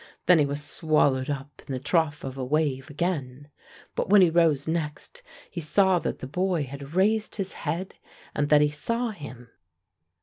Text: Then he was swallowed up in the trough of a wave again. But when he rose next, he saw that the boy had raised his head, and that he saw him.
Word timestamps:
Then 0.25 0.39
he 0.39 0.47
was 0.47 0.63
swallowed 0.65 1.29
up 1.29 1.61
in 1.67 1.71
the 1.71 1.79
trough 1.79 2.23
of 2.23 2.35
a 2.35 2.43
wave 2.43 2.89
again. 2.89 3.51
But 3.93 4.09
when 4.09 4.23
he 4.23 4.31
rose 4.31 4.67
next, 4.67 5.21
he 5.51 5.61
saw 5.61 5.99
that 5.99 6.17
the 6.17 6.27
boy 6.27 6.63
had 6.63 6.95
raised 6.95 7.35
his 7.35 7.53
head, 7.53 7.93
and 8.33 8.49
that 8.49 8.61
he 8.61 8.71
saw 8.71 9.11
him. 9.11 9.49